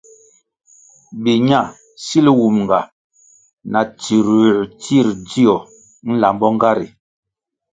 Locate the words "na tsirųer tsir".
3.71-5.07